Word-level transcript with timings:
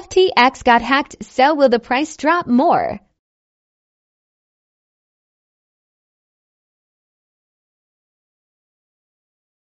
FTX 0.00 0.64
got 0.64 0.80
hacked, 0.80 1.16
so 1.22 1.54
will 1.54 1.68
the 1.68 1.78
price 1.78 2.16
drop 2.16 2.46
more? 2.46 3.00